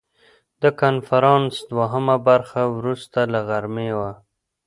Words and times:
د 0.61 0.63
کنفرانس 0.81 1.53
دوهمه 1.71 2.15
برخه 2.27 2.61
وروسته 2.77 3.19
له 3.31 3.39
غرمې 3.47 3.91
وه. 3.99 4.11